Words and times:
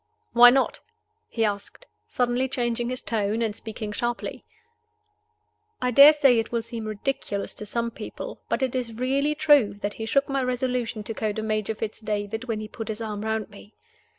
"Why 0.33 0.49
not?" 0.49 0.79
he 1.29 1.45
asked, 1.45 1.85
suddenly 2.07 2.47
changing 2.47 2.89
his 2.89 3.03
tone, 3.03 3.43
and 3.43 3.55
speaking 3.55 3.91
sharply. 3.91 4.43
I 5.79 5.91
dare 5.91 6.11
say 6.11 6.39
it 6.39 6.51
will 6.51 6.63
seem 6.63 6.85
ridiculous 6.85 7.53
to 7.53 7.67
some 7.67 7.91
people, 7.91 8.41
but 8.49 8.63
it 8.63 8.73
is 8.73 8.95
really 8.95 9.35
true 9.35 9.75
that 9.83 9.93
he 10.01 10.07
shook 10.07 10.27
my 10.27 10.41
resolution 10.41 11.03
to 11.03 11.13
go 11.13 11.31
to 11.33 11.43
Major 11.43 11.75
Fitz 11.75 11.99
David 11.99 12.45
when 12.45 12.61
he 12.61 12.67
put 12.67 12.87
his 12.87 12.99
arm 12.99 13.21
round 13.23 13.51
me. 13.51 13.75